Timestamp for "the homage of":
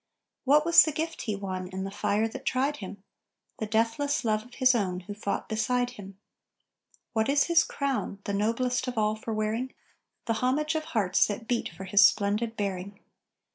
10.25-10.85